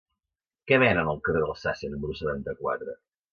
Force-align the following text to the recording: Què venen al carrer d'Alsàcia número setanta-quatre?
Què 0.71 0.79
venen 0.83 1.11
al 1.11 1.19
carrer 1.27 1.43
d'Alsàcia 1.43 1.93
número 1.93 2.17
setanta-quatre? 2.23 2.99